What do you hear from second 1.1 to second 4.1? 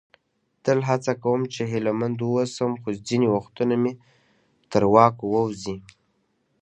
کوم چې هیله مند واوسم، خو ځینې وختونه مې